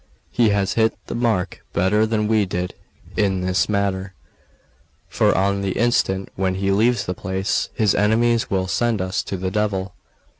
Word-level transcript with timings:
He 0.31 0.49
has 0.49 0.73
hit 0.73 0.95
the 1.05 1.13
mark 1.13 1.63
better 1.73 2.07
than 2.07 2.27
we 2.27 2.47
did 2.47 2.73
in 3.15 3.41
this 3.41 3.69
matter; 3.69 4.15
for 5.07 5.37
on 5.37 5.61
the 5.61 5.73
instant 5.73 6.29
when 6.35 6.55
he 6.55 6.71
leaves 6.71 7.05
the 7.05 7.13
place, 7.13 7.69
his 7.75 7.93
enemies 7.93 8.49
will 8.49 8.67
send 8.67 8.99
us 8.99 9.21
to 9.21 9.37
the 9.37 9.51
devil. 9.51 9.93